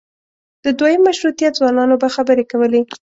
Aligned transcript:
د 0.65 0.65
دویم 0.79 1.01
مشروطیت 1.09 1.53
ځوانانو 1.59 1.95
به 2.01 2.07
خبرې 2.15 2.43
کولې. 2.51 2.81